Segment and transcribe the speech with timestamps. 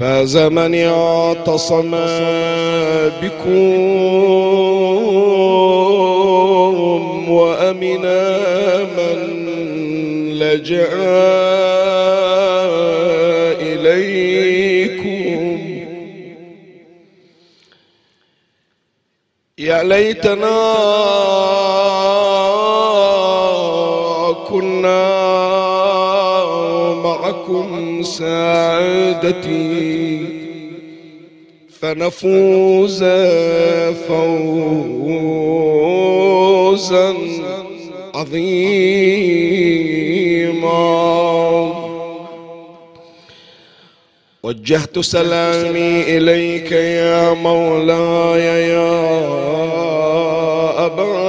[0.00, 1.90] فاز من اعتصم
[3.22, 3.50] بكم
[7.30, 8.38] وامنا
[8.78, 9.18] من
[10.38, 10.88] لجأ
[13.60, 15.40] إليكم.
[19.58, 20.60] يا ليتنا
[27.30, 29.60] معكم سعادتي
[31.80, 33.04] فنفوز
[34.08, 35.44] فوزا
[38.14, 38.80] عظيما.
[44.42, 49.00] وجهت سلامي إليك يا مولاي يا
[50.86, 51.19] أبا.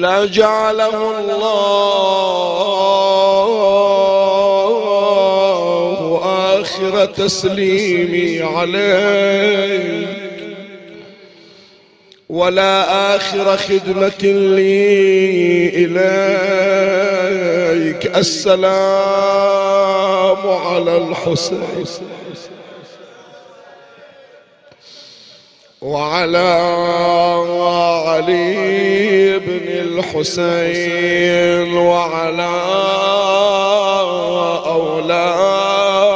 [0.00, 1.80] لا جعله الله
[6.60, 10.08] آخر تسليمي عليك
[12.28, 14.22] ولا آخر خدمة
[14.56, 17.22] لي إليك.
[18.16, 18.70] السلام
[20.48, 21.86] على الحسين.
[25.82, 26.48] وعلى
[28.06, 29.68] علي بن
[29.98, 32.50] الحسين وعلى
[34.66, 36.14] أولاد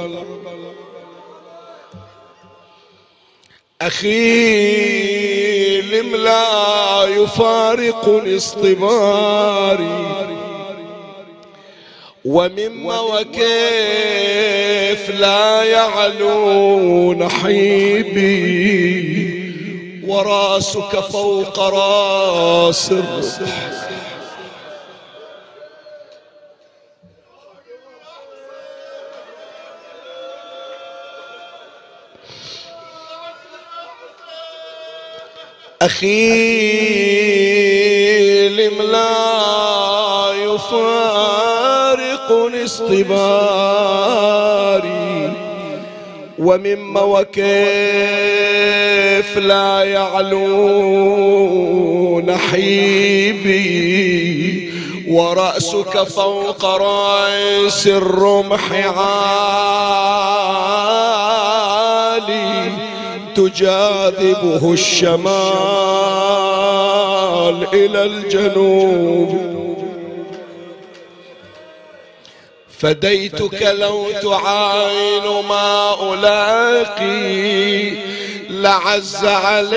[3.82, 10.21] أخي لم لا يفارقني اصطباري.
[12.24, 13.40] ومما وكيف
[15.10, 18.42] لا يعلو نحيبي
[20.06, 23.92] وراسك فوق راس الربح
[36.82, 41.31] أخي لم لا يفارقني
[43.72, 44.72] اصطباري
[46.38, 47.42] ومما وكيف
[49.36, 50.42] لا يعلو
[52.20, 53.62] نحيبي
[55.08, 59.22] ورأسك فوق رأس الرمح عالي
[63.36, 65.22] تجاذبه الشمال
[67.72, 69.52] إلى الجنوب.
[72.82, 77.90] فديتك لو تعاين ما ألاقي
[78.50, 79.72] لعز عليك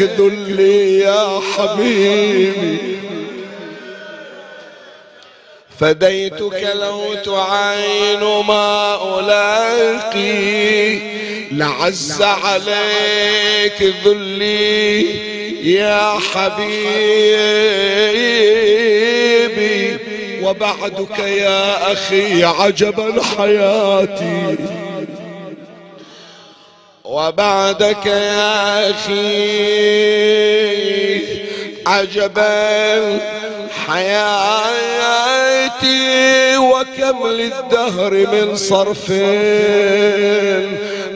[0.00, 2.78] ذلي يا حبيبي.
[5.80, 10.98] فديتك لو تعاين ما ألاقي
[11.52, 15.33] لعز عليك ذلي
[15.64, 16.74] يا حبيبي
[20.42, 24.56] وبعدك يا أخي عجبا حياتي
[27.04, 29.24] وبعدك يا أخي
[31.86, 33.18] عجبا
[33.86, 34.74] حياتي
[36.56, 39.12] وكم للدهر من صرف.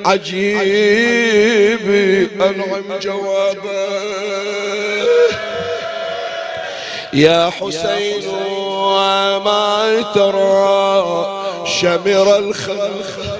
[0.06, 1.86] عجيب
[2.42, 3.88] أنعم جوابا
[7.12, 13.38] يا حسين وما ترى شمر الخلق.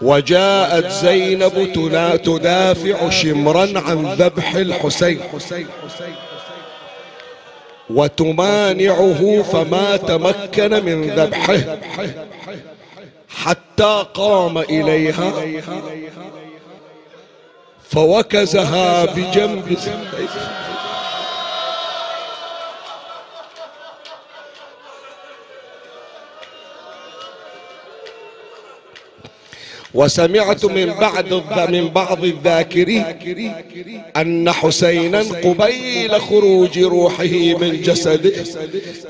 [0.00, 1.72] وجاءت زينب
[2.24, 5.20] تدافع شمرا عن ذبح الحسين.
[7.90, 11.78] وتمانعه فما تمكن من ذبحه.
[13.28, 15.32] حتى قام إليها.
[17.90, 19.76] فوكزها بجنب
[29.94, 33.04] وسمعت من بعد من بعض الذاكرين
[34.16, 38.44] أن حسينا قبيل خروج روحه من جسده.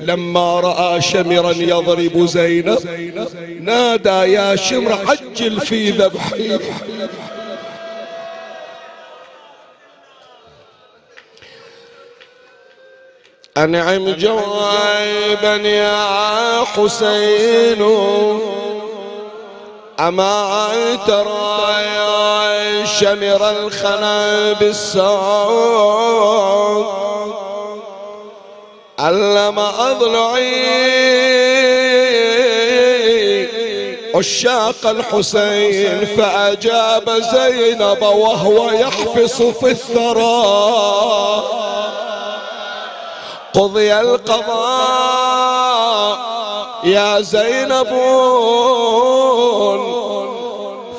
[0.01, 2.79] لما رأى شمرا يضرب زينب
[3.61, 6.59] نادى يا شمر عجل في ذبحي
[13.57, 17.81] أنعم جوابا يا حسين.
[19.99, 20.69] أما
[21.07, 25.07] ترى يا شمر الخنا بالسوق
[28.99, 30.77] علم أضلعي
[34.15, 40.43] عشاق الحسين فأجاب زينب وهو يحفص في الثرى.
[43.53, 45.56] قضي القضاء
[46.83, 47.87] يا زينب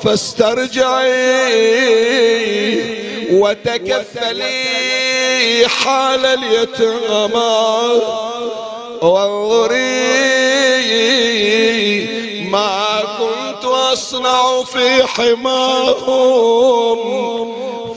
[0.02, 1.18] فاسترجعي
[3.32, 4.64] وتكفلي
[5.68, 8.02] حال اليتامى.
[9.02, 10.08] وانظري
[12.50, 16.38] ما كنت أصنع في حماهم.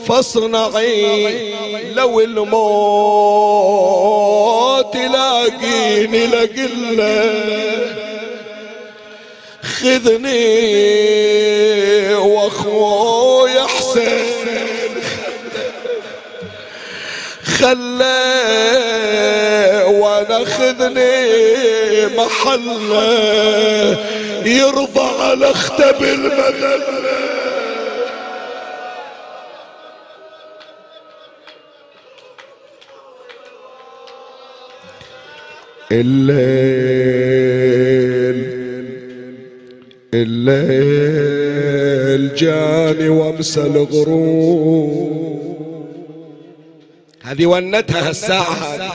[0.08, 1.54] فاصنعي
[1.94, 2.56] لو الموت
[4.96, 7.32] لاقيني لقله
[9.62, 10.62] خذني
[12.14, 14.42] وأخوي حسين.
[17.58, 18.22] خلى
[19.86, 23.96] وأنا خذني محله
[24.46, 27.21] يرضى على اختب المذله
[35.92, 37.52] الليل
[40.14, 45.12] الليل جاني وامسى الغروب.
[47.22, 48.52] هذه ونتها الساعة.
[48.52, 48.92] هذه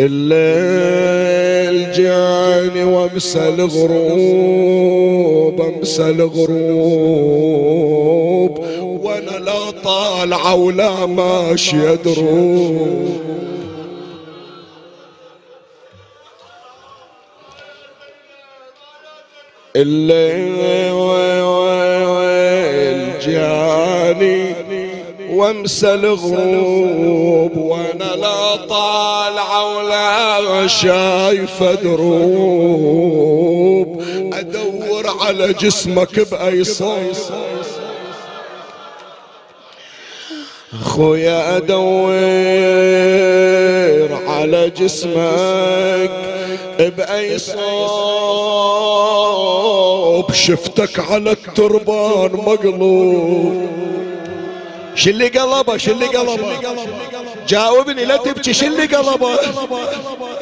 [0.00, 7.52] الليل جاني وامسى الغروب امسى الغروب.
[8.80, 13.21] وأنا لا طالعة ولا ماشي دروب
[19.76, 20.92] الليل
[23.20, 24.54] جاني
[25.30, 32.82] وامسى الغروب وأنا لا طالعة ولا شايف دروب.
[34.32, 37.12] أدور على جسمك بأي صوب.
[40.82, 42.12] خويا أدور
[44.28, 46.31] على جسمك.
[46.78, 47.62] بأي صوب
[50.32, 53.68] شفتك على التربان مقلوب.
[54.94, 56.60] شلي قلبه شلي قلبه.
[57.48, 59.36] جاوبني لا تبكي شلي قلبه.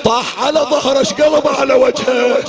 [0.05, 2.45] طاح على ظهره قلبه على وجهه.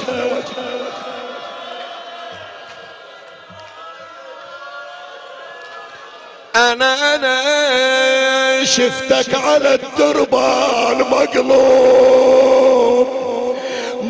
[6.55, 7.41] أنا أنا
[8.65, 13.07] شفتك على الدربان مقلوب.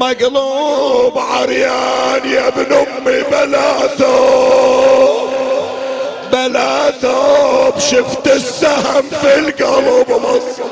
[0.01, 5.29] مقلوب عريان يا ابن امي بلا ثوب
[6.31, 10.09] بلا ثوب شفت السهم في القلب.
[10.09, 10.63] مصر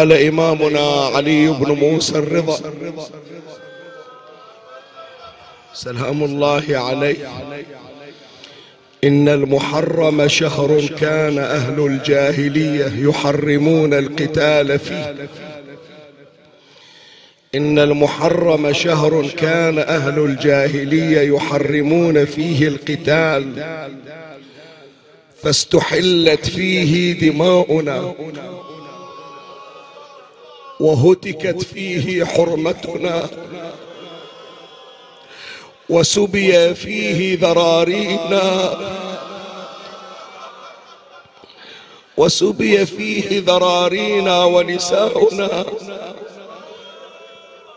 [0.00, 2.58] قال إمامنا علي بن موسى الرضا.
[5.74, 7.16] سلام الله عليه.
[9.04, 15.14] إن المحرم شهر كان أهل الجاهلية يحرمون القتال فيه.
[17.54, 23.44] إن المحرم شهر كان أهل الجاهلية يحرمون فيه القتال.
[25.42, 28.14] فاستحلت فيه دماؤنا.
[30.80, 33.28] وهتكت فيه حرمتنا
[35.88, 38.76] وسبي فيه ذرارينا
[42.16, 45.64] وسبي فيه ذرارينا ونساؤنا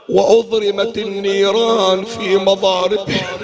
[0.09, 3.37] وأضرمت النيران في مضاربنا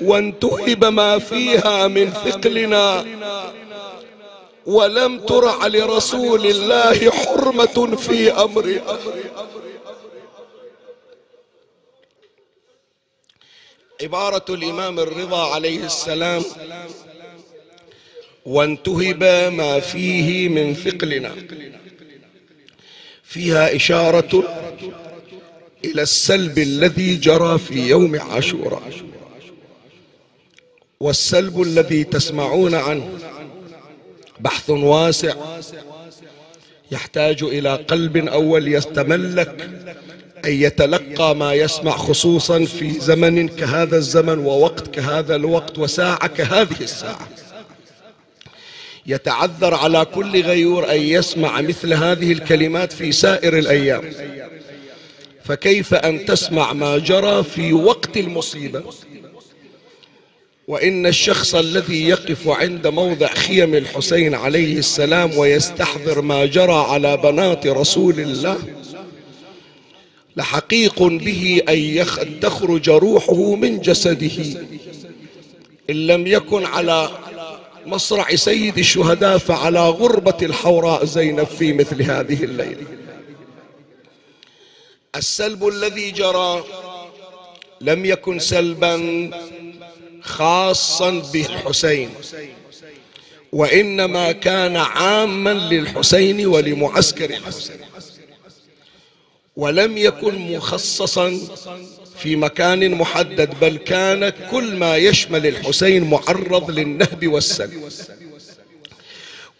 [0.00, 3.04] وانتهب ما فيها من ثقلنا
[4.66, 8.80] ولم ترع لرسول الله حرمة في أمر.
[14.02, 16.42] عبارة الإمام الرضا عليه السلام
[18.46, 21.34] وانتهب ما فيه من ثقلنا
[23.22, 24.32] فيها إشارة
[25.84, 28.92] إلى السلب الذي جرى في يوم عاشوراء
[31.00, 33.18] والسلب الذي تسمعون عنه.
[34.40, 35.34] بحث واسع
[36.90, 39.70] يحتاج إلى قلب أول يستملك
[40.44, 47.28] أن يتلقى ما يسمع خصوصا في زمن كهذا الزمن ووقت كهذا الوقت وساعة كهذه الساعة.
[49.06, 54.12] يتعذر على كل غيور أن يسمع مثل هذه الكلمات في سائر الأيام.
[55.44, 58.82] فكيف أن تسمع ما جرى في وقت المصيبة؟
[60.70, 67.66] وإن الشخص الذي يقف عند موضع خيم الحسين عليه السلام ويستحضر ما جرى على بنات
[67.66, 68.58] رسول الله
[70.36, 74.60] لحقيق به أن تخرج روحه من جسده.
[75.90, 77.10] إن لم يكن على
[77.86, 82.86] مصرع سيد الشهداء فعلى غربة الحوراء زينب في مثل هذه الليلة.
[85.16, 86.64] السلب الذي جرى
[87.80, 88.96] لم يكن سلبا
[90.22, 92.10] خاصا بالحسين.
[93.52, 97.76] وإنما كان عاما للحسين ولمعسكر الحسين.
[99.56, 101.38] ولم يكن مخصصا
[102.18, 107.90] في مكان محدد بل كان كل ما يشمل الحسين معرض للنهب والسلب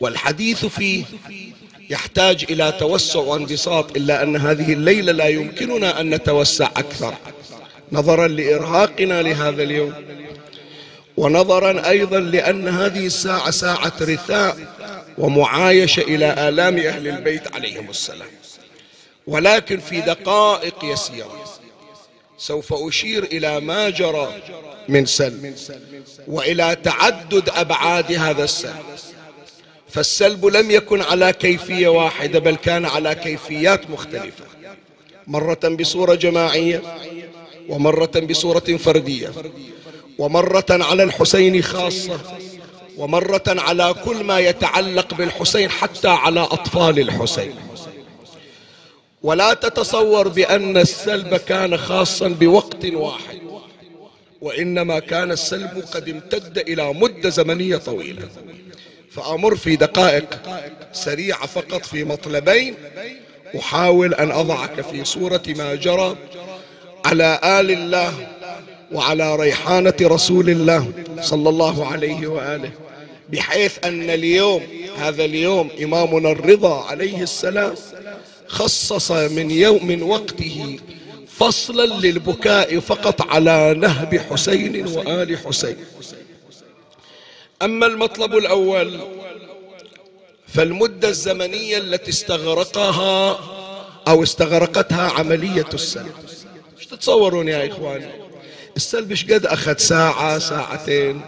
[0.00, 1.04] والحديث فيه
[1.90, 7.14] يحتاج إلى توسع وانبساط إلا أن هذه الليلة لا يمكننا أن نتوسع أكثر.
[7.92, 9.94] نظرا لإرهاقنا لهذا اليوم.
[11.16, 14.56] ونظرا أيضا لأن هذه الساعة ساعة رثاء
[15.18, 18.28] ومعايشة إلى آلام أهل البيت عليهم السلام.
[19.26, 21.44] ولكن في دقائق يسيرة
[22.38, 24.34] سوف أشير إلى ما جرى
[24.88, 25.54] من سلب
[26.26, 28.84] وإلى تعدد أبعاد هذا السلب.
[29.88, 34.44] فالسلب لم يكن على كيفية واحدة بل كان على كيفيات مختلفة.
[35.26, 36.82] مرة بصورة جماعية
[37.68, 39.32] ومرة بصورة فردية.
[40.20, 42.20] ومرة على الحسين خاصة
[42.96, 47.54] ومرة على كل ما يتعلق بالحسين حتى على أطفال الحسين.
[49.22, 53.38] ولا تتصور بأن السلب كان خاصا بوقت واحد
[54.40, 58.28] وإنما كان السلب قد امتد إلى مدة زمنية طويلة.
[59.10, 60.40] فأمر في دقائق
[60.92, 62.74] سريعة فقط في مطلبين
[63.58, 66.16] أحاول أن أضعك في صورة ما جرى
[67.04, 68.39] على آل الله
[68.92, 72.70] وعلى ريحانة رسول الله صلى الله عليه وآله
[73.28, 74.62] بحيث أن اليوم
[74.96, 77.74] هذا اليوم إمامنا الرضا عليه السلام
[78.46, 80.78] خصص من يوم من وقته
[81.28, 85.76] فصلا للبكاء فقط على نهب حسين وآل حسين.
[87.62, 89.00] أما المطلب الأول
[90.48, 93.40] فالمدة الزمنية التي استغرقها
[94.08, 96.12] أو استغرقتها عملية السلب
[96.78, 98.29] إيش تتصورون يا إخواني؟
[98.80, 101.20] السلب إيش قد أخذ ساعة ساعتين.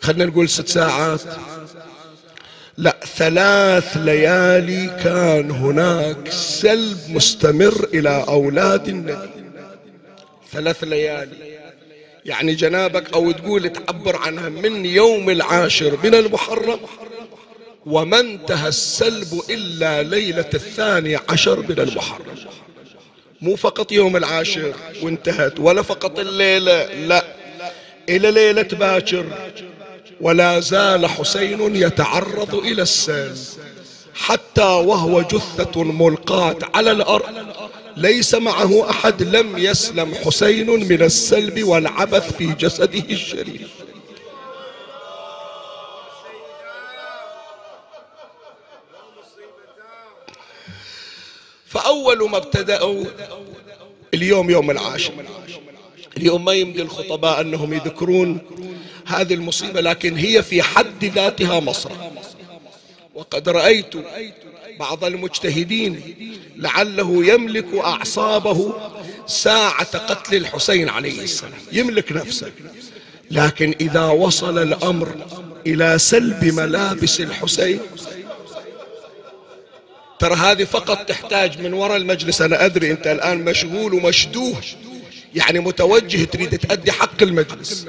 [0.00, 1.20] خلنا نقول ست ساعات.
[2.78, 9.30] لا ثلاث ليالي كان هناك سلب مستمر إلى أولاد النبي.
[10.52, 11.58] ثلاث ليالي.
[12.24, 16.80] يعني جنابك أو تقول تعبر عنها من يوم العاشر من المحرم
[17.86, 22.36] وما انتهى السلب إلا ليلة الثاني عشر من المحرم.
[23.44, 24.72] مو فقط يوم العاشر
[25.02, 27.24] وانتهت ولا فقط الليلة لا.
[28.08, 29.24] إلى ليلة باكر
[30.20, 33.36] ولا زال حسين يتعرض إلى السيل
[34.14, 37.24] حتى وهو جثة ملقاة على الأرض.
[37.96, 43.68] ليس معه أحد لم يسلم حسين من السلب والعبث في جسده الشريف.
[51.74, 53.04] فأول ما ابتدأوا
[54.14, 55.12] اليوم يوم العاشر.
[56.16, 58.38] اليوم ما يمدي الخطباء أنهم يذكرون
[59.06, 62.12] هذه المصيبة لكن هي في حد ذاتها مصرة
[63.14, 63.94] وقد رأيت
[64.80, 66.00] بعض المجتهدين
[66.56, 68.74] لعله يملك أعصابه
[69.26, 71.52] ساعة قتل الحسين عليه السلام.
[71.72, 72.52] يملك نفسه.
[73.30, 75.14] لكن إذا وصل الأمر
[75.66, 77.80] إلى سلب ملابس الحسين
[80.24, 82.42] ترى هذه فقط تحتاج من وراء المجلس.
[82.42, 84.56] أنا أدري أنت الآن مشغول ومشدوه.
[85.34, 87.86] يعني متوجه تريد تأدي حق المجلس.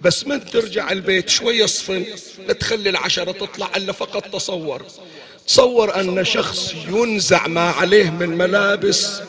[0.00, 2.04] بس من ترجع البيت شوية صفن
[2.46, 4.82] لا تخلي العشرة تطلع إلا فقط تصور.
[5.46, 9.20] تصور أن شخص ينزع ما عليه من ملابس.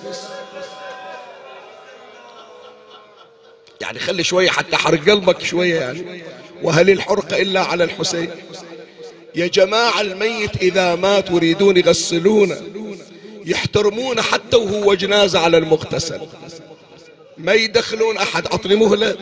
[3.82, 6.24] يعني خلي شوية حتى حرق قلبك شوية يعني.
[6.64, 8.32] وهل الحرقة إلا على الحسين؟
[9.36, 12.62] يا جماعة الميت إذا مات يريدون يغسلونه
[13.46, 16.20] يحترمونه حتى وهو جنازة على المغتسل.
[17.38, 19.18] ما يدخلون أحد عطني مهلة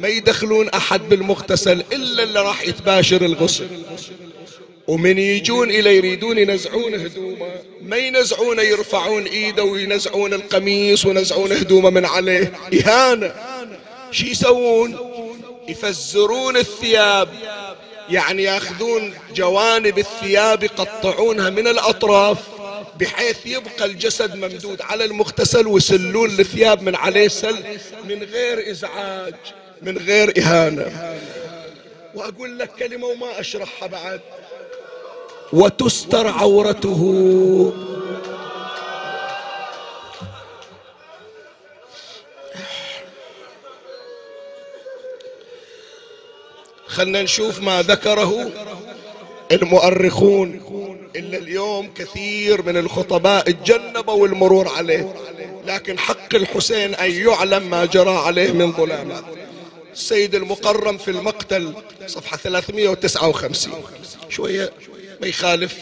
[0.00, 3.66] ما يدخلون أحد بالمغتسل إلا اللي راح يتباشر الغسل.
[4.88, 7.48] ومن يجون إلى يريدون ينزعون هدومه
[7.82, 12.52] ما ينزعونه يرفعون إيده وينزعون القميص وينزعون هدومه من عليه.
[12.74, 13.34] إهانة.
[14.10, 14.96] شي يسوون؟
[15.68, 17.28] يفزرون الثياب.
[18.12, 22.38] يعني ياخذون جوانب الثياب يقطعونها من الأطراف
[23.00, 27.64] بحيث يبقى الجسد ممدود على المغتسل ويسلون الثياب من عليه سل
[28.04, 29.34] من غير إزعاج
[29.82, 31.16] من غير إهانة.
[32.14, 34.20] وأقول لك كلمة وما أشرحها بعد.
[35.52, 37.02] وتستر عورته.
[46.92, 48.52] خلنا نشوف ما ذكره
[49.52, 50.60] المؤرخون
[51.16, 55.14] إلا اليوم كثير من الخطباء تجنبوا المرور عليه
[55.66, 59.24] لكن حق الحسين أن يعلم ما جرى عليه من ظلامات
[59.92, 61.74] السيد المقرم في المقتل
[62.06, 63.72] صفحة 359
[64.28, 64.72] شوية
[65.20, 65.74] ما يخالف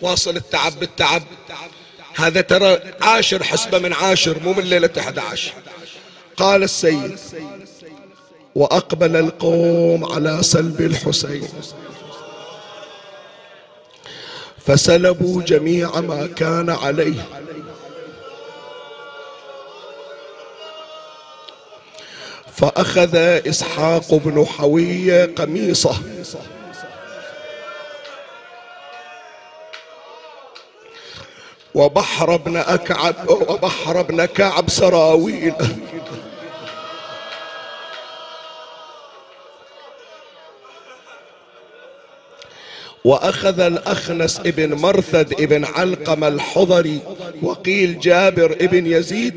[0.00, 1.22] واصل التعب بالتعب.
[2.16, 5.52] هذا ترى عاشر حسبة من عاشر مو من ليلة 11
[6.36, 7.18] قال السيد
[8.54, 11.48] وأقبل القوم على سلب الحسين.
[14.66, 17.22] فسلبوا جميع ما كان عليه.
[22.52, 23.16] فأخذ
[23.48, 25.94] إسحاق بن حوية قميصه.
[31.74, 35.76] وبحر بن أكعب وبحر بن كعب سراويله.
[43.04, 46.98] وأخذ الأخنس ابن مرثد ابن علقم الحضري
[47.42, 49.34] وقيل جابر ابن يزيد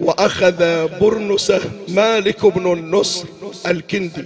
[0.00, 3.24] وأخذ برنسة مالك بن النصر
[3.66, 4.24] الكندي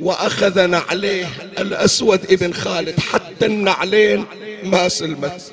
[0.00, 1.26] وأخذ نعليه
[1.58, 4.24] الأسود ابن خالد حتى النعلين
[4.64, 5.52] ما سلمت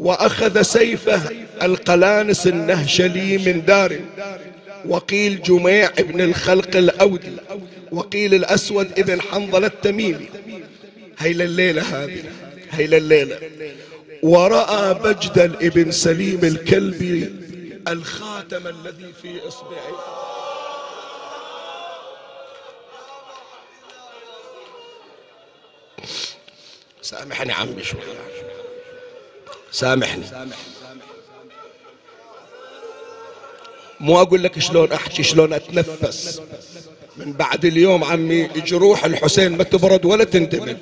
[0.00, 1.20] وأخذ سيفه
[1.62, 3.98] القلانس النهشلي من دار
[4.88, 7.32] وقيل جميع ابن الخلق الأودي
[7.92, 10.28] وقيل الأسود ابن حنظل التميمي
[11.20, 12.24] هي الليلة هذه.
[12.70, 13.38] هي الليلة
[14.22, 17.34] ورأى مجدا ابن سليم الكلبي
[17.88, 20.20] الخاتم الذي في إصبعه.
[27.02, 28.00] سامحني عمي شوي.
[29.72, 30.24] سامحني.
[34.00, 36.40] مو أقول لك شلون أحكي شلون أتنفس.
[37.20, 40.76] من بعد اليوم عمي جروح الحسين ما تبرد ولا تندمل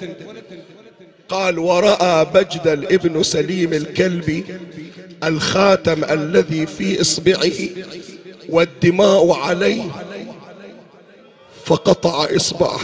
[1.28, 4.44] قال ورأى بجدل ابن سليم الكلبي
[5.24, 7.68] الخاتم الذي في إصبعه
[8.48, 9.82] والدماء عليه
[11.64, 12.80] فقطع إصبعه.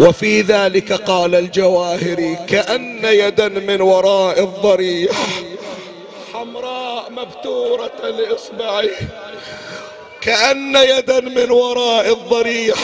[0.00, 5.16] وفي ذلك قال الجواهري كأن يدا من وراء الضريح
[6.32, 8.90] حمراء مبتورة لإصبعه.
[10.20, 12.78] كأن يدا من وراء الضريح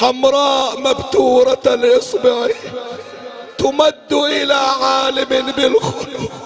[0.00, 2.50] حمراء مبتورة لإصبعه.
[3.58, 6.45] تمد إلى عالم بالخلق.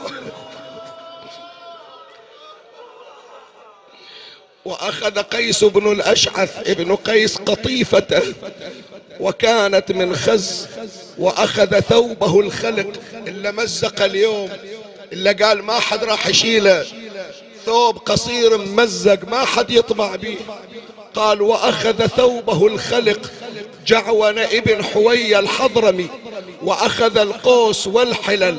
[4.70, 8.22] وأخذ قيس بن الأشعث ابن قيس قطيفته
[9.20, 10.66] وكانت من خز
[11.18, 12.92] وأخذ ثوبه الخلق
[13.26, 14.50] إلا مزق اليوم
[15.12, 16.86] إلا قال ما حد راح يشيله
[17.66, 20.36] ثوب قصير ممزق ما حد يطمع به
[21.14, 23.30] قال وأخذ ثوبه الخلق
[23.86, 26.08] جعون ابن حوي الحضرمي
[26.62, 28.58] وأخذ القوس والحلل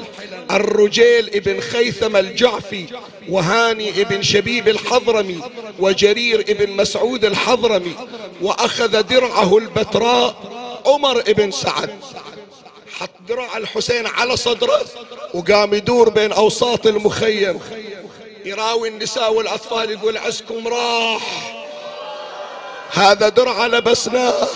[0.51, 2.85] الرجيل ابن خيثم الجعفي
[3.29, 5.41] وهاني ابن شبيب الحضرمي
[5.79, 7.95] وجرير ابن مسعود الحضرمي
[8.41, 10.35] وأخذ درعه البتراء
[10.85, 11.89] عمر ابن سعد.
[12.99, 14.81] حط درع الحسين على صدره
[15.33, 17.59] وقام يدور بين أوساط المخيم
[18.45, 21.61] يراوي النساء والأطفال يقول عزكم راح.
[22.93, 24.47] هذا درع لبسناه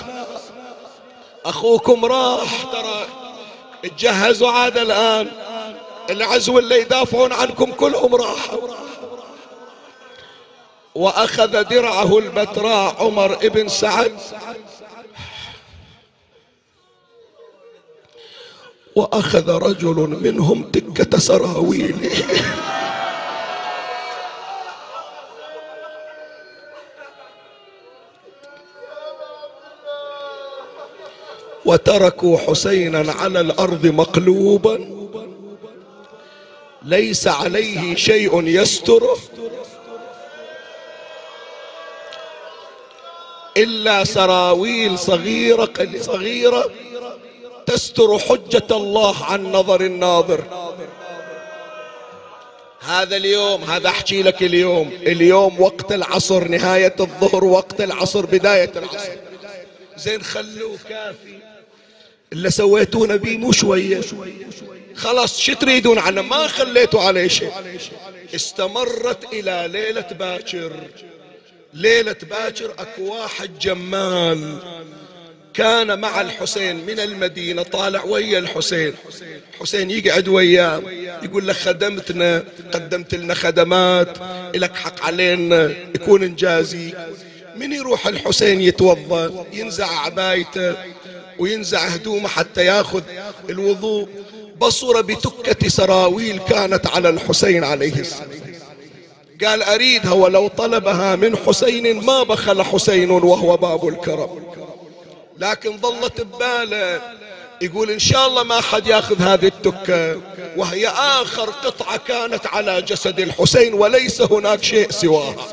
[1.45, 2.63] أخوكم راح.
[2.63, 3.07] ترى
[3.83, 5.31] تجهزوا عاد الآن.
[6.09, 8.67] العزو اللي يدافعون عنكم كلهم راحوا
[10.95, 14.19] وأخذ درعه البتراء عمر ابن سعد.
[18.95, 22.11] وأخذ رجل منهم تكة سراويل
[31.65, 34.89] وتركوا حسينا على الأرض مقلوبا.
[36.83, 39.17] ليس عليه شيء يستره
[43.57, 46.71] إلا سراويل صغيرة صغيرة
[47.65, 50.43] تستر حجة الله عن نظر الناظر.
[52.79, 54.91] هذا اليوم هذا أحكي لك اليوم.
[55.01, 59.11] اليوم وقت العصر نهاية الظهر وقت العصر بداية العصر.
[59.97, 61.54] زين خلوه كافي.
[62.35, 64.01] اللي سويتونا بيه مو شوية.
[64.95, 67.51] خلاص شو تريدون عنه؟ ما خليتوا عليه شيء.
[68.35, 70.73] استمرت إلى ليلة باكر.
[71.73, 74.57] ليلة باكر أكو واحد جمال
[75.53, 78.93] كان مع الحسين من المدينة طالع ويا الحسين.
[79.59, 80.81] حسين يقعد وياه
[81.23, 82.43] يقول له خدمتنا
[82.73, 84.17] قدمت لنا خدمات
[84.55, 86.93] لك حق علينا يكون انجازي
[87.55, 90.75] من يروح الحسين يتوضأ ينزع عبايته
[91.39, 93.01] وينزع هدومه حتى ياخذ
[93.49, 94.07] الوضوء.
[94.61, 98.29] بصر بتكة سراويل كانت على الحسين عليه السلام.
[99.45, 104.43] قال أريدها ولو طلبها من حسين ما بخل حسين وهو باب الكرم.
[105.37, 107.01] لكن ظلت بباله.
[107.61, 110.21] يقول إن شاء الله ما حد ياخذ هذه التكة.
[110.57, 115.47] وهي آخر قطعة كانت على جسد الحسين وليس هناك شيء سواها.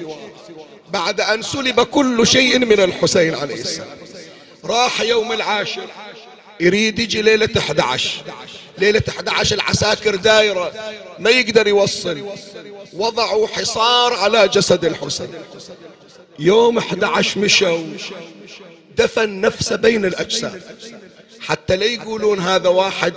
[0.90, 3.88] بعد أن سلب كل شيء من الحسين عليه السلام.
[4.64, 5.86] راح يوم العاشر.
[6.60, 8.10] يريد يجي ليلة 11
[8.78, 10.72] ليلة 11 العساكر دايرة.
[11.18, 12.22] ما يقدر يوصل.
[12.92, 15.28] وضعوا حصار على جسد الحسين.
[16.38, 17.78] يوم 11 مشوا.
[18.96, 20.62] دفن نفسه بين الأجساد
[21.40, 23.14] حتى لا يقولون هذا واحد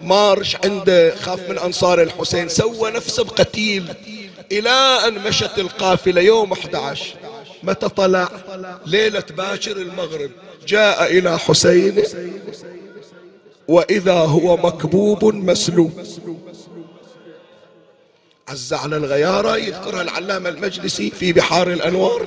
[0.00, 2.48] مارش عنده خاف من أنصار الحسين.
[2.48, 3.94] سوى نفسه بقتيل.
[4.52, 4.70] إلى
[5.08, 7.06] أن مشت القافلة يوم 11
[7.62, 8.28] متى طلع
[8.86, 10.30] ليلة باكر المغرب.
[10.66, 12.02] جاء إلى حسين
[13.68, 15.92] وإذا هو مكبوب مسلوب.
[18.48, 22.26] عز على الغيارة يذكرها العلامة المجلسي في بحار الأنوار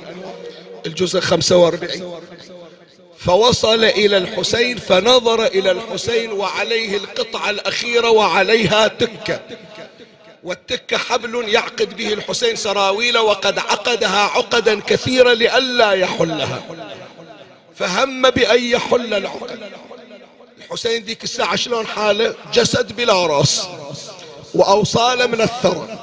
[0.86, 2.20] الجزء 45
[3.18, 9.40] فوصل إلى الحسين فنظر إلى الحسين وعليه القطعة الأخيرة وعليها تكة.
[10.46, 16.62] والتكة حبل يعقد به الحسين سراويل وقد عقدها عقدا كثيرة لئلا يحلها.
[17.76, 19.60] فهم بأن يحل العقد.
[20.58, 23.66] الحسين ذيك الساعة شلون حاله؟ جسد بلا رأس
[24.54, 25.98] وأوصال من الثرى.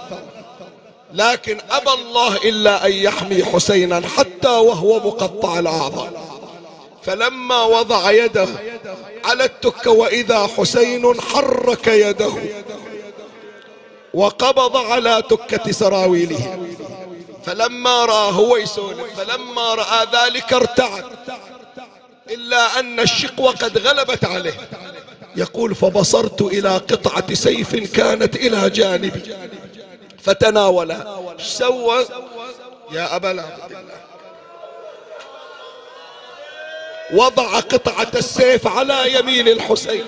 [1.14, 6.24] لكن أبى الله إلا أن يحمي حسينا حتى وهو مقطع الأعضاء.
[7.04, 8.48] فلما وضع يده
[9.26, 12.34] على التكة وإذا حسين حرك يده
[14.14, 16.60] وقبض على تكة سراويله.
[17.46, 21.06] فلما رأى هو يسولف فلما رأى ذلك ارتعد.
[22.30, 24.70] إلا أن الشقوة قد غلبت عليه.
[25.36, 29.36] يقول فبصرت إلى قطعة سيف كانت إلى جانبي.
[30.24, 32.06] فتناولها سوى.
[32.92, 33.86] يا أبا العبد.
[37.14, 40.06] وضع قطعة السيف على يمين الحسين.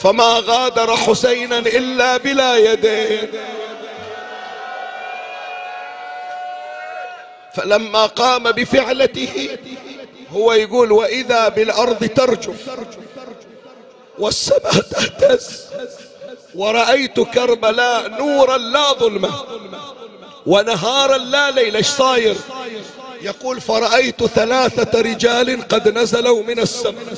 [0.00, 3.28] فما غادر حسينا إلا بلا يدين
[7.54, 9.58] فلما قام بفعلته
[10.32, 12.70] هو يقول وإذا بالأرض ترجف
[14.18, 15.66] والسماء تهتز
[16.54, 19.30] ورأيت كربلاء نورا لا ظلمة
[20.46, 22.36] ونهارا لا ليل إيش صاير؟
[23.22, 27.14] يقول فرأيت ثلاثة رجال قد نزلوا من السماء.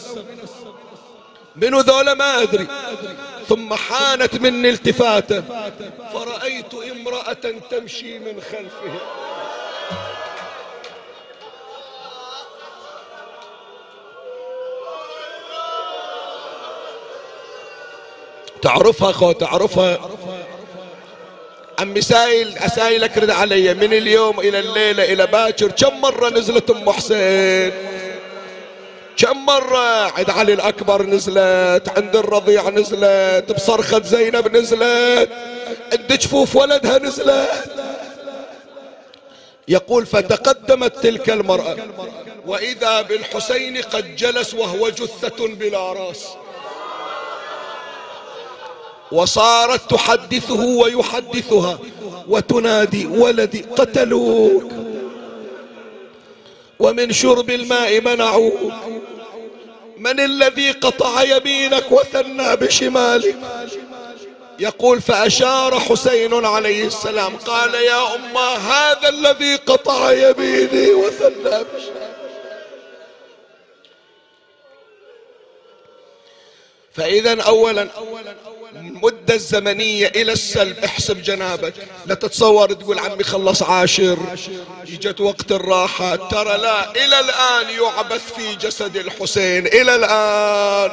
[1.56, 2.66] منو ذولا ما أدري.
[3.48, 5.42] ثم حانت مني التفاتة.
[6.12, 9.00] فرأيت امرأة تمشي من خلفه.
[18.62, 19.98] تعرفها خو تعرفها.
[21.78, 23.74] عمي سايل أسايلك رد علي.
[23.74, 27.72] من اليوم إلى الليلة إلى باكر كم مرة نزلت أم حسين؟
[29.20, 35.30] كم مرة عند علي الأكبر نزلت عند الرضيع نزلت بصرخة زينب نزلت
[35.92, 37.64] عند جفوف ولدها نزلت.
[39.68, 41.76] يقول فتقدمت تلك المرأة
[42.46, 46.24] وإذا بالحسين قد جلس وهو جثة بلا رأس.
[49.12, 51.78] وصارت تحدثه ويحدثها
[52.28, 54.89] وتنادي ولدي قتلوك.
[56.80, 58.72] ومن شرب الماء منعوك
[59.96, 63.36] من الذي قطع يمينك وثنى بشمالك.
[64.60, 72.10] يقول فأشار حسين عليه السلام قال يا أمة هذا الذي قطع يميني وثنى بشمالي
[76.92, 77.88] فإذا أولا
[79.34, 80.78] الزمنية إلى السلب.
[80.84, 81.74] احسب جنابك.
[82.06, 84.18] لا تتصور تقول عمي خلص عاشر.
[84.82, 86.16] إجت وقت الراحة.
[86.16, 89.66] ترى لا إلى الآن يعبث في جسد الحسين.
[89.66, 90.90] إلى الآن.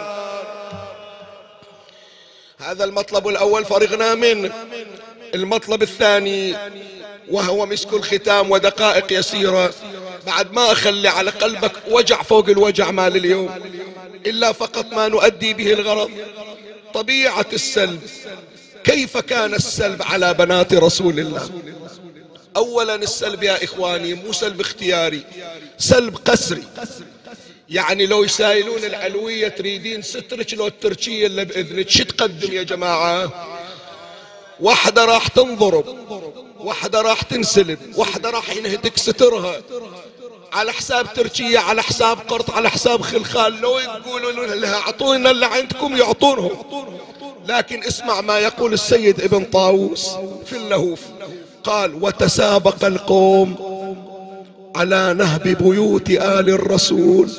[2.58, 4.54] هذا المطلب الأول فرغنا منه.
[5.36, 6.56] المطلب الثاني
[7.30, 9.74] وهو مسك الختام ودقائق يسيرة.
[10.28, 13.50] بعد ما أخلي على قلبك وجع فوق الوجع مال اليوم.
[14.26, 16.12] إلا فقط ما نؤدي به الغرض.
[16.94, 18.02] طبيعة السلب.
[18.84, 21.50] كيف كان السلب على بنات رسول الله؟
[22.56, 25.24] أولا السلب يا إخواني مو سلب اختياري
[25.78, 26.64] سلب قسري.
[27.70, 33.48] يعني لو يسائلون العلوية تريدين سترك لو التركية اللي بإذنك شو تقدم يا جماعة؟
[34.60, 35.86] واحدة راح تنضرب
[36.60, 39.62] واحدة راح تنسلب واحدة راح ينهتك سترها.
[40.58, 45.98] على حساب تركيا على حساب قرط على حساب خلخال لو يقولوا لها أعطونا اللي عندكم
[45.98, 46.52] يعطونهم.
[47.48, 50.10] لكن اسمع ما يقول السيد ابن طاووس
[50.46, 51.02] في اللهوف.
[51.64, 53.56] قال وتسابق القوم
[54.76, 57.30] على نهب بيوت آل الرسول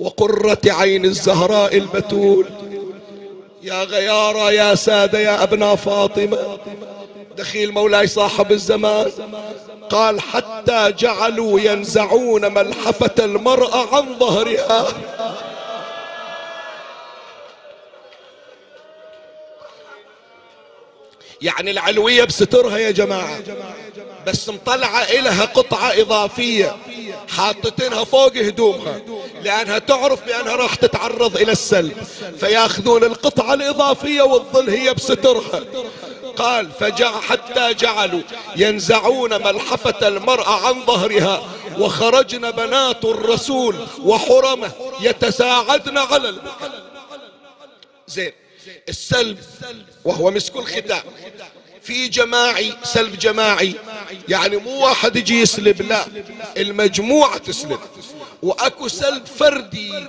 [0.00, 2.46] وقرة عين الزهراء البتول.
[3.62, 6.58] يا غيارى يا سادة يا أبناء فاطمة
[7.36, 9.12] دخيل مولاي صاحب الزمان.
[9.90, 14.86] قال حتى جعلوا ينزعون ملحفة المرأة عن ظهرها.
[21.42, 23.38] يعني العلوية بسترها يا جماعة.
[24.26, 26.76] بس مطلعة إلها قطعة إضافية.
[27.28, 29.00] حاطتينها فوق هدومها.
[29.42, 31.96] لأنها تعرف بأنها راح تتعرض إلى السلب.
[32.40, 35.60] فياخذون القطعة الإضافية والظل هي بسترها.
[36.36, 38.22] قال فجع حتى جعلوا
[38.56, 46.84] ينزعون ملحفة المرأة عن ظهرها وخرجن بنات الرسول وحرمة يتساعدن على البكاء
[48.06, 48.32] زين
[48.88, 49.38] السلب
[50.04, 51.02] وهو مسك الختام
[51.82, 53.74] في جماعي سلب جماعي
[54.28, 56.06] يعني مو واحد يجي يسلب لا
[56.56, 57.78] المجموعة تسلب.
[58.42, 60.06] وأكو سلب فردي.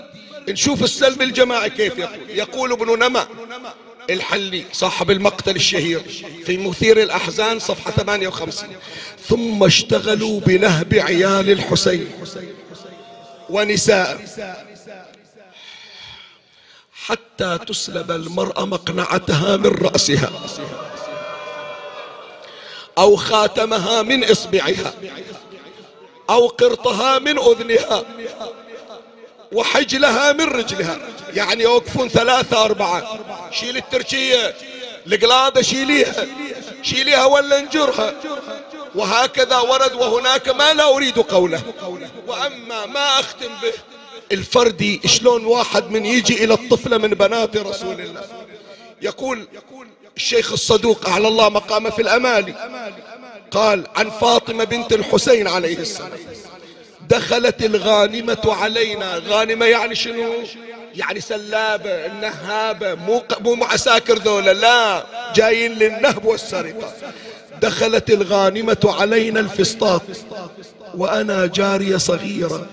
[0.49, 2.29] نشوف السلب الجماعي كيف يقول.
[2.29, 3.27] يقول ابن نما
[4.10, 6.02] الحلي صاحب المقتل الشهير
[6.46, 8.70] في مثير الأحزان صفحة 58
[9.28, 12.12] ثم اشتغلوا بنهب عيال الحسين
[13.50, 14.26] ونساء.
[16.93, 20.32] حتى تسلب المرأة مقنعتها من رأسها
[22.98, 24.93] أو خاتمها من إصبعها
[26.30, 28.04] أو قرطها من أذنها.
[29.51, 30.99] وحجلها من رجلها.
[31.33, 33.19] يعني يوقفون ثلاثة أربعة.
[33.51, 34.55] شيل التركية
[35.07, 36.25] القلادة شيليها.
[36.81, 38.13] شيليها ولا انجرها.
[38.95, 41.62] وهكذا ورد وهناك ما لا أريد قوله.
[42.27, 43.73] وأما ما أختم به.
[44.31, 48.21] الفردي شلون واحد من يجي إلى الطفلة من بنات رسول الله.
[49.01, 49.47] يقول
[50.15, 52.53] الشيخ الصدوق أعلى الله مقامه في الأمالي
[53.51, 56.12] قال عن فاطمة بنت الحسين عليه السلام.
[57.10, 59.22] دخلت الغانمة علينا.
[59.28, 60.34] غانمة يعني شنو؟
[60.96, 65.06] يعني سلابة النهابة مو مو عساكر ذولا لا.
[65.36, 66.93] جايين للنهب والسرقة.
[67.62, 70.02] دخلت الغانمة علينا الفسطاط.
[70.96, 72.67] وأنا جارية صغيرة.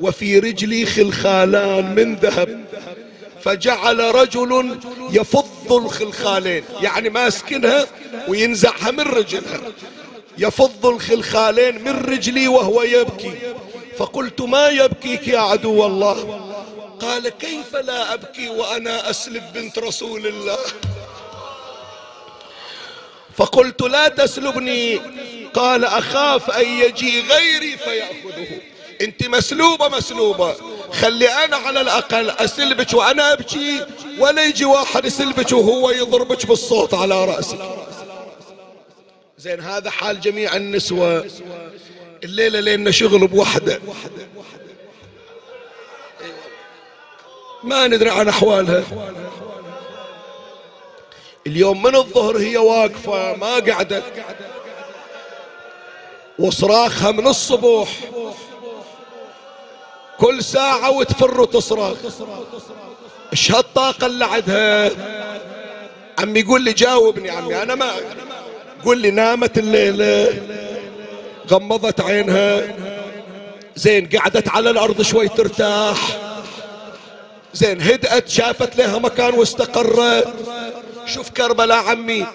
[0.00, 2.64] وفي رجلي خلخالان من ذهب.
[3.42, 4.78] فجعل رجل
[5.12, 6.64] يفض الخلخالين.
[6.80, 7.86] يعني ماسكنها
[8.28, 9.60] وينزعها من رجلها.
[10.38, 13.54] يفض الخلخالين من رجلي وهو يبكي.
[13.98, 16.40] فقلت ما يبكيك يا عدو الله؟
[17.00, 20.58] قال كيف لا أبكي وأنا أسلب بنت رسول الله؟
[23.36, 25.00] فقلت لا تسلبني.
[25.54, 28.48] قال أخاف أن يجي غيري فيأخذه.
[29.00, 30.54] أنت مسلوبة مسلوبة.
[30.92, 33.86] خلي أنا على الأقل أسلبك وأنا أبكي.
[34.18, 37.58] ولا يجي واحد يسلبك وهو يضربك بالصوت على رأسك.
[39.44, 41.26] زين هذا حال جميع النسوة.
[42.24, 43.80] الليلة لنا شغل بوحدة.
[47.62, 48.82] ما ندري عن أحوالها.
[51.46, 54.04] اليوم من الظهر هي واقفة ما قعدت.
[56.38, 57.88] وصراخها من الصبح
[60.18, 61.98] كل ساعة وتفر وتصرخ.
[63.32, 64.90] إيش هالطاقة اللي عندها؟
[66.18, 67.92] عمي يقول لي جاوبني عمي أنا ما
[68.84, 70.42] قول لي نامت الليلة
[71.50, 72.62] غمضت عينها.
[73.76, 76.18] زين قعدت على الأرض شوي ترتاح.
[77.54, 80.34] زين هدأت شافت لها مكان واستقرت.
[81.06, 82.26] شوف كربلاء عمي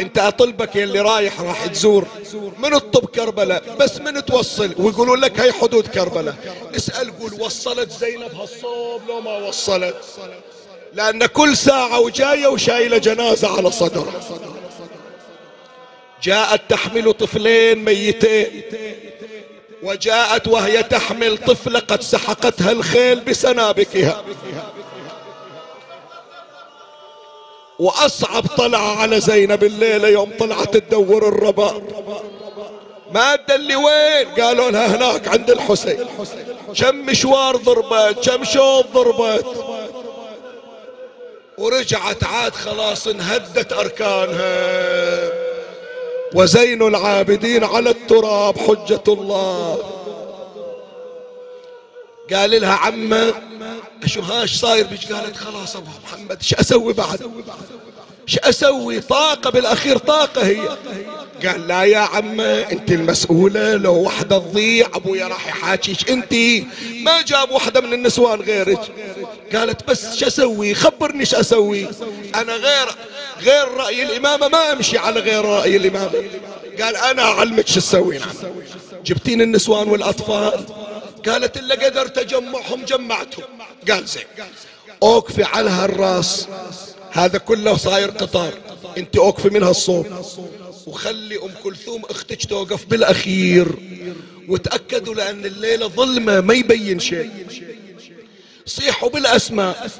[0.00, 2.06] انت أطلبك يا اللي رايح راح تزور.
[2.58, 6.34] من الطب كربلاء؟ بس من توصل؟ ويقولون لك هاي حدود كربلاء.
[6.76, 9.96] اسأل قول وصلت زينب هالصوب لو ما وصلت؟
[10.94, 14.20] لأن كل ساعة وجاية وشايلة جنازة على صدرها.
[16.22, 18.62] جاءت تحمل طفلين ميتين
[19.82, 24.24] وجاءت وهي تحمل طفلة قد سحقتها الخيل بسنابكها.
[27.78, 31.82] وأصعب طلعة على زينب الليلة يوم طلعت تدور الرباط
[33.12, 36.06] ما اللي وين؟ قالوا لها هناك عند الحسين.
[36.80, 39.64] كم مشوار ضربت كم شوط ضربت.
[41.58, 44.97] ورجعت عاد خلاص انهدت أركانها.
[46.34, 49.78] وزين العابدين على التراب حجة الله.
[52.32, 53.34] قال لها عمة
[54.06, 57.30] شو هاش صاير؟ بيش؟ قالت خلاص أبو محمد شو أسوي بعد؟
[58.28, 60.68] شو أسوي طاقة بالأخير طاقة هي.
[61.46, 63.74] قال لا يا عمة أنت المسؤولة.
[63.74, 66.34] لو وحدة تضيع أبويا راح يحاكيش أنت.
[67.02, 68.80] ما جاب وحدة من النسوان غيرك.
[69.54, 71.88] قالت بس شو أسوي خبرني شو أسوي
[72.34, 72.88] أنا غير
[73.40, 76.22] غير رأي الإمامة ما أمشي على غير رأي الإمامة.
[76.80, 78.20] قال أنا أعلمك شو تسوين
[79.04, 80.64] جبتين النسوان والأطفال.
[81.26, 83.44] قالت إلا قدرت أجمعهم جمعتهم.
[83.90, 84.24] قال زين
[85.02, 86.48] أوقفي على هالراس.
[87.10, 88.52] هذا كله صاير قطار.
[88.98, 90.06] انت اوقفي منها الصوب.
[90.86, 93.68] وخلي أم كلثوم أختك توقف بالأخير.
[94.48, 97.30] وتأكدوا لأن الليلة ظلمة ما يبين شيء.
[98.66, 99.90] صيحوا بالأسماء.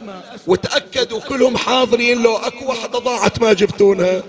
[0.47, 4.23] وتأكدوا كلهم حاضرين لو أكو واحدة ضاعت ما جبتونها.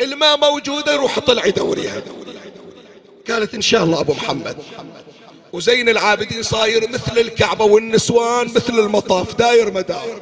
[0.00, 2.02] الماء موجودة روح طلعي دوريها.
[3.30, 4.56] قالت إن شاء الله أبو محمد.
[5.52, 10.20] وزين العابدين صاير مثل الكعبة والنسوان مثل المطاف داير مدار.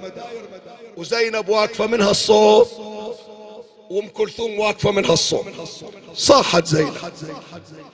[0.96, 2.70] وزينب واقفة منها الصوت
[3.90, 5.46] وأم كلثوم واقفة منها الصوت.
[6.14, 6.96] صاحت زينب.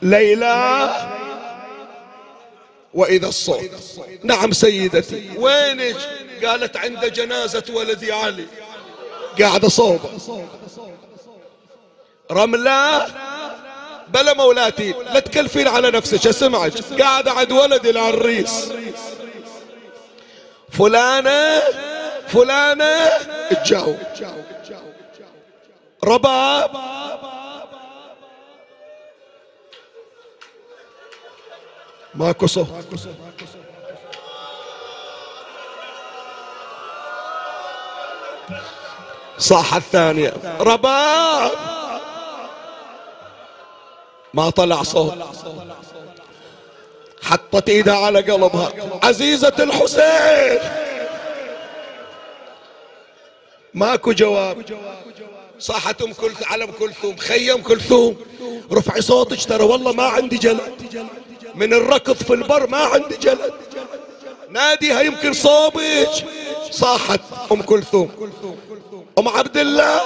[0.03, 0.89] ليلى
[2.95, 3.71] وإذا الصوت.
[4.23, 5.31] نعم سيدتي.
[5.37, 5.97] وينك؟
[6.45, 8.47] قالت عند جنازة ولدي علي.
[9.41, 10.11] قاعدة صوبة.
[12.31, 13.07] رملة؟
[14.09, 14.93] بلا مولاتي.
[14.93, 18.69] لا تكلفين على نفسك اسمعك؟ قاعد عند ولد العريس.
[20.73, 21.63] فلانة؟
[22.29, 23.09] فلانة
[23.51, 23.99] تجاوب
[26.05, 26.71] رباب
[32.15, 32.69] ماكو صوت.
[39.39, 40.33] صاح الثانية.
[40.61, 41.51] رباب
[44.35, 45.15] ما طلع صوت.
[47.23, 48.73] حطت إيدها على قلبها.
[49.03, 50.88] عزيزة الحسين.
[53.79, 54.57] ماكو جواب.
[55.59, 58.17] صاحت ام كلثوم على ام كلثوم خيم كلثوم.
[58.73, 60.73] رفعي صوتك ترى والله ما عندي جلد.
[61.55, 63.53] من الركض في البر ما عندي جلد.
[64.51, 66.11] ناديها يمكن صوبك.
[66.71, 67.21] صاحت
[67.53, 68.11] أم كلثوم.
[69.19, 70.03] أم عبد الله.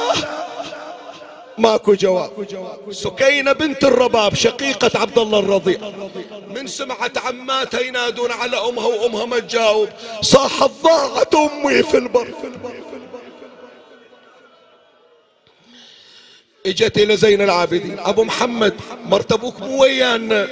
[1.59, 2.31] ماكو جواب.
[2.91, 5.79] سكينة بنت الرباب شقيقة عبد الله الرضيع.
[6.55, 9.89] من سمعت عماتها ينادون على أمها وأمها ما تجاوب.
[10.21, 12.29] صاحت ضاعت أمي في البر.
[16.67, 17.99] إجت إلى زين العابدين.
[17.99, 20.49] أبو محمد مرت أبوك مو ويانا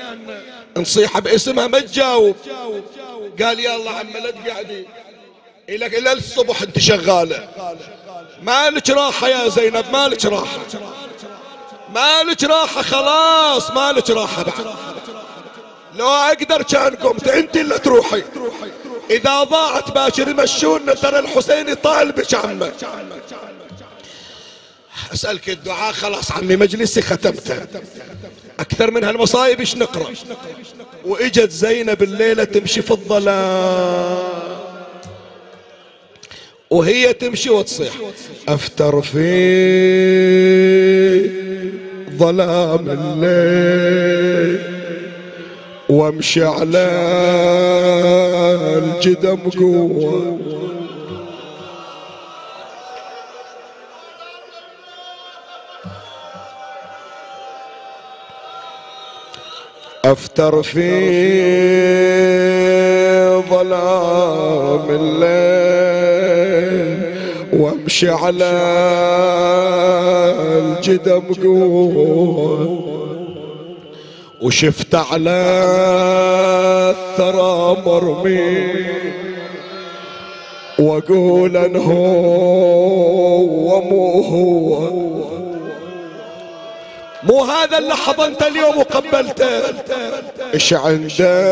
[0.77, 2.37] نصيح باسمها ما تجاوب.
[3.43, 4.87] قال يلا عم لا تقعدي.
[5.69, 7.49] إلى إلى الصبح أنت شغالة.
[8.43, 10.59] مالك راحة يا زينب مالك راحة.
[11.95, 14.75] مالك راحة خلاص مالك راحة بعد.
[15.95, 18.23] لو أقدر كان قمت أنت اللي تروحي.
[19.11, 22.73] إذا ضاعت باشر يمشونا ترى الحسين طالبك عمه
[25.13, 27.57] أسألك الدعاء خلاص عمي مجلسي ختمته.
[28.61, 30.07] أكثر من هالمصايب إيش نقرأ؟
[31.05, 34.19] وإجت زينب الليلة تمشي في الظلام.
[36.71, 37.93] وهي تمشي وتصيح.
[38.49, 39.31] أفتر في
[42.19, 44.61] ظلام الليل
[45.89, 46.87] وامشي على
[48.79, 50.41] الجدم قوه
[60.05, 60.91] أفتر في
[63.51, 66.31] ظلام الليل
[67.53, 68.51] وامشي على
[70.59, 72.81] الجدم قوة
[74.43, 75.41] وشفت على
[76.91, 78.91] الثرى مرمي.
[80.79, 81.91] وأقول أنه
[83.69, 85.20] ومو هو.
[87.23, 89.63] مو هذا اللي حضنته اليوم وقبلته.
[90.55, 91.51] إيش عنده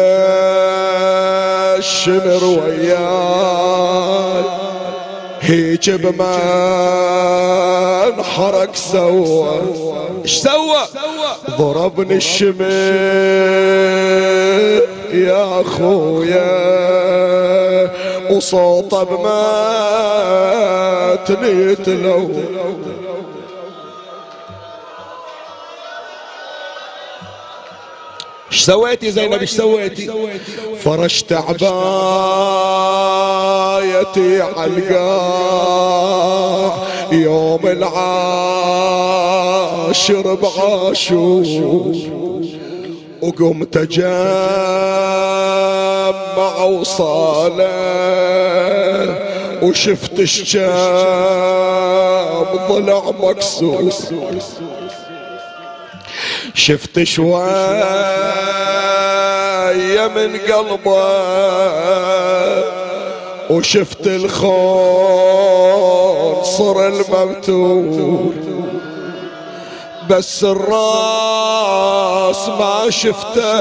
[1.79, 3.79] الشمر وياي
[5.41, 6.39] هيك بما
[8.09, 9.61] انحرق سوى
[10.23, 10.83] إيش سوى؟
[11.59, 12.65] ضربني الشمر
[15.13, 16.79] يا أخويا
[18.31, 19.39] وصوته بما
[21.27, 22.31] تنيت لو
[28.53, 30.11] إيش سويتي زينب إيش سويتي؟
[30.85, 31.69] فرشت عبايتي
[34.43, 35.69] عالقاع
[37.13, 37.95] يوم العاشر
[40.35, 41.87] بعاشور
[43.23, 44.09] وقمت اجمع
[46.65, 47.69] وصالة
[49.63, 50.69] وشفت الشام
[52.69, 54.13] ضلع مكسوس
[56.55, 57.39] شفت شوية
[60.09, 61.09] من قلبه
[63.51, 65.49] وشفت الخون
[66.45, 68.35] صر المبتور
[70.11, 71.69] بس الراس
[72.49, 73.59] ما شفته.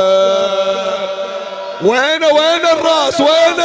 [1.82, 3.64] وين وين الراس؟ وين؟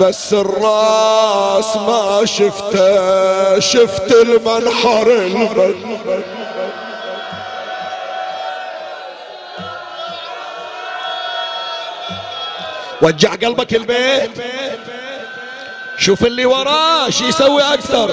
[0.00, 3.58] بس الراس ما شفته.
[3.58, 5.74] شفت المنحر المنحر
[13.02, 14.30] وجع قلبك البيت.
[15.98, 18.10] شوف اللي وراه شي يسوي أكثر.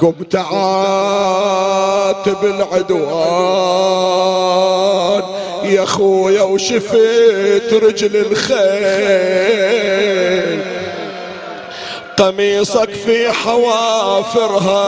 [0.00, 1.64] قمت عاتب
[2.44, 3.50] العدوان
[5.64, 8.60] يا خويا وشفيت رجل الخيل.
[12.18, 14.80] قميصك في حوافرها.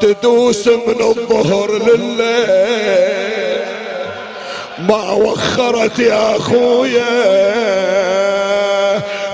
[0.00, 3.05] تدوس من الظهر لليل
[4.78, 7.02] ما وخرت يا أخويا.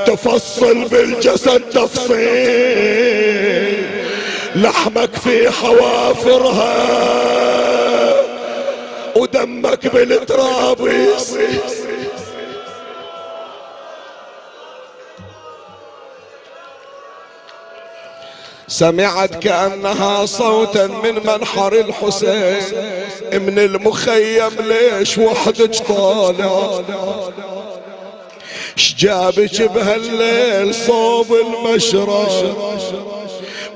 [0.06, 2.22] تفصل بالجسد تفصيل.
[4.56, 7.02] لحمك في حوافرها.
[9.16, 11.81] ودمك بالتراب يصير
[18.72, 22.62] سمعت كأنها صوتا من منحر الحسين.
[23.32, 26.80] من المخيم ليش وحدك طالع؟
[28.76, 32.28] شجابك بهالليل صوب المشرب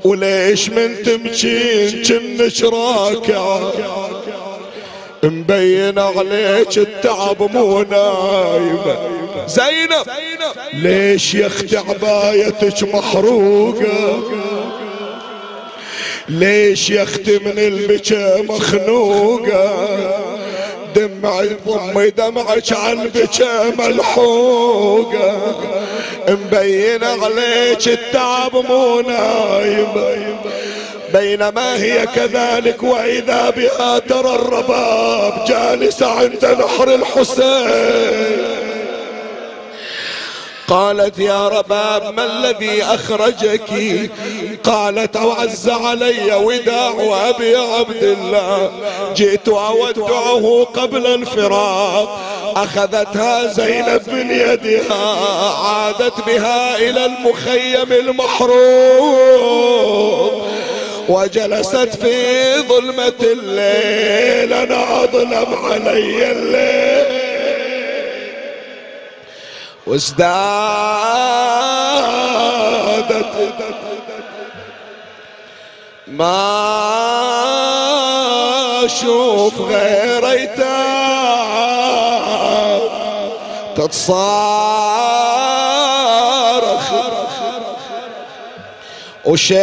[0.04, 3.72] وليش من تمشين كنك راكعة
[5.22, 8.96] مبين عليك التعب مو نايمة
[9.46, 10.06] زينب
[10.74, 14.22] ليش يا أختي عبايتك محروقة؟
[16.28, 16.90] ليش
[17.28, 19.88] من البكا مخنوقة؟
[20.94, 25.56] دمعي ضمي دمعك عن البكا ملحوقة.
[26.28, 29.92] مبين عليك التعب مو نايم.
[31.14, 38.65] بينما هي كذلك وإذا بها ترى الرباب جالسة عند نحر الحسين.
[40.68, 43.70] قالت يا رباب ما الذي أخرجك؟
[44.64, 46.94] قالت أعز علي وداع
[47.28, 48.70] أبي عبد الله.
[49.16, 52.20] جئت أودعه قبل الفراق.
[52.56, 55.16] أخذتها زينب من يدها
[55.64, 59.36] عادت بها إلى المخيم المحروق.
[61.08, 64.52] وجلست في ظلمة الليل.
[64.52, 67.05] أنا أظلم علي الليل.
[69.86, 70.26] وازدادت
[76.06, 76.66] ما
[78.84, 80.76] أشوف غير ايتام
[83.76, 84.76] تتصارخ
[89.24, 89.56] وشيخ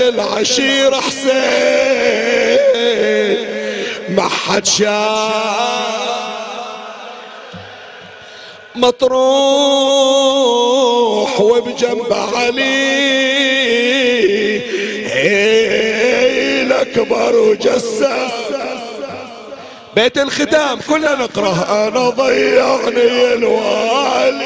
[0.00, 1.34] العشير حسين
[4.08, 5.93] ما حد شاف
[8.76, 9.20] مطروح
[11.40, 13.04] وبجنب علي.
[16.62, 18.04] الاكبر وجسس
[19.96, 24.44] بيت الختام كلنا نقراه أنا ضيعني الوالي.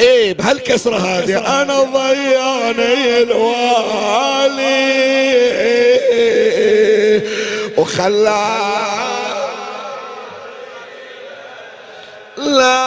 [0.00, 1.62] إيه بهالكسرة هذه.
[1.62, 4.86] أنا ضيعني الوالي.
[7.76, 8.46] وخلى
[12.36, 12.86] لا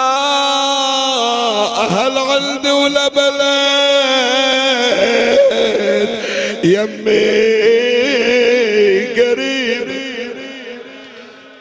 [1.86, 3.40] أهل عندي ولا بلد.
[6.64, 7.30] يمي
[9.22, 9.90] قريب.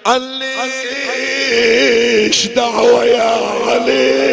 [0.06, 0.46] عليش
[2.46, 4.28] دعوة يا علي؟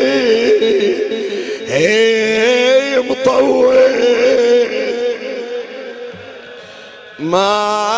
[1.68, 3.76] هي مطول
[7.20, 7.95] ما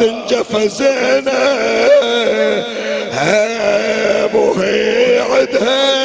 [0.00, 1.40] تنجف زينة.
[4.34, 6.00] وهي عدها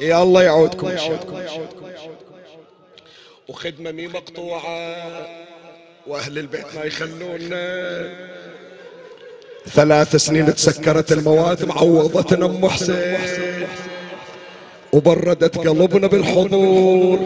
[0.00, 1.20] يا الله يعودكم الله.
[3.48, 4.96] وخدمة مي مقطوعة
[6.06, 8.10] وأهل البيت ما يخلونا.
[9.68, 13.49] ثلاث سنين تسكرت المواد عوضتنا أم حسين.
[14.92, 17.18] وبردت قلبنا بالحضور.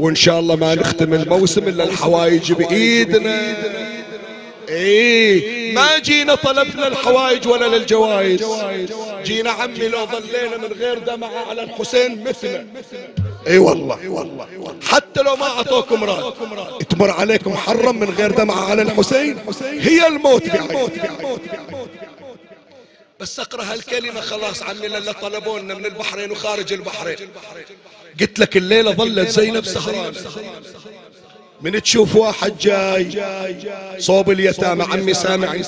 [0.00, 3.56] وإن شاء الله ما نختم الموسم إلا الحوايج بإيدنا.
[4.68, 8.44] إيه ما جينا طلبنا الحوايج ولا للجوائز.
[9.24, 12.66] جينا عمي لو ظلينا من غير دمعة على الحسين مثله.
[13.46, 13.98] إي والله.
[14.82, 16.32] حتى لو ما أعطوكم راد
[16.90, 20.88] تمر عليكم محرم من غير دمعة على الحسين؟ هي الموت بعين
[23.24, 27.16] بس أقرأ هالكلمة خلاص عمي لله طلبونا من البحرين وخارج البحرين.
[28.20, 30.14] قلت لك الليلة ظلت زينب سهران.
[31.64, 33.08] من تشوف واحد جاي
[33.98, 34.84] صوب اليتامى.
[34.84, 35.62] عمي سامعني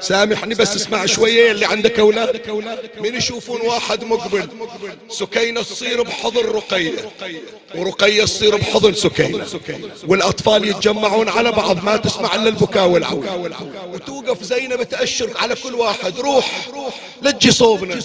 [0.00, 2.40] سامحني بس اسمع شوية اللي عندك أولاد.
[3.00, 4.48] من يشوفون واحد مقبل.
[5.08, 6.92] سكينة تصير بحضن رقية.
[7.74, 9.46] ورقية تصير بحضن سكينة.
[10.08, 11.84] والأطفال يتجمعون على بعض.
[11.84, 13.24] ما تسمع إلا البكاء والعوي.
[13.92, 16.18] وتوقف زينب تأشر على كل واحد.
[16.18, 16.68] روح
[17.22, 18.00] لجي صوبنا.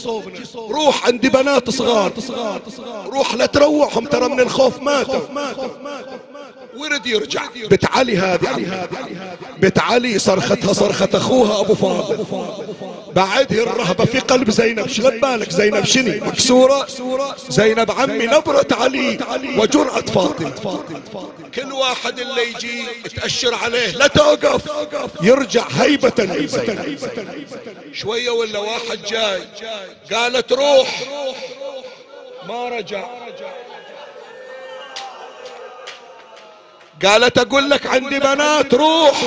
[0.55, 2.11] روح عندي بنات صغار.
[3.05, 5.19] روح لا تروعهم ترى من الخوف ماتوا.
[6.77, 7.41] ورد يرجع.
[7.69, 8.87] بنت علي هذه
[9.57, 12.25] بنت علي صرختها صرخة أخوها أبو فاضل.
[13.15, 14.87] بعده الرهبة في قلب زينب.
[14.87, 16.87] شلب بالك زينب شني؟ مكسورة؟
[17.49, 19.19] زينب عمي نبرة علي
[19.57, 20.83] وجرأة فاطمة.
[21.55, 22.83] كل واحد اللي يجي
[23.15, 23.91] تأشر عليه.
[23.91, 24.61] لا توقف.
[25.21, 26.11] يرجع هيبة
[27.93, 29.41] شوية ولا واحد جاي؟
[30.13, 31.03] قالت روح.
[32.47, 33.03] ما رجع.
[37.05, 39.21] قالت أقول لك عندي بنات روح.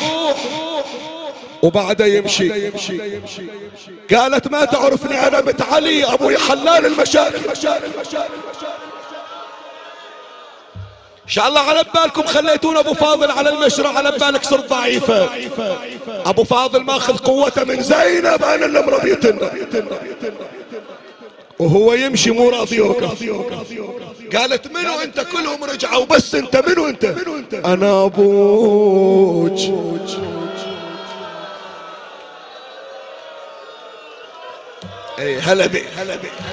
[1.62, 2.70] وبعده يمشي.
[4.14, 7.50] قالت ما تعرفني أنا بنت علي أبوي حلال المشاكل.
[11.24, 15.28] ان شاء الله على بالكم خليتون أبو فاضل على المشرع على بالك صرت ضعيفة.
[16.26, 19.50] أبو فاضل ماخذ قوته من زينب أنا اللي مربيتنا
[21.58, 23.30] وهو يمشي مو راضي يوقف.
[24.36, 27.04] قالت منو أنت؟ كلهم رجعوا بس أنت منو أنت؟
[27.64, 29.58] أنا أبوك.
[35.18, 35.82] اي هلا بي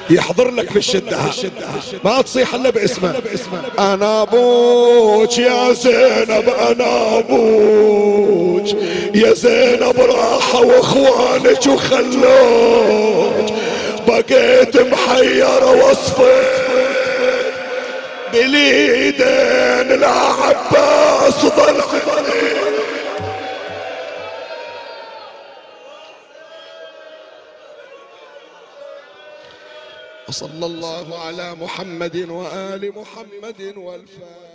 [0.10, 1.20] يحضر لك بالشدة.
[2.04, 3.22] ما تصيح إلا باسمه.
[3.80, 8.68] أنا أبوك يا زينب أنا أبوك.
[9.16, 13.54] يا زينب راحة وإخوانك وخلوك.
[14.08, 16.64] بقيت محير وصفك
[18.32, 21.84] باليدين لا عباس ظل
[30.28, 34.53] وصلى الله على محمد وآل محمد والفاتح.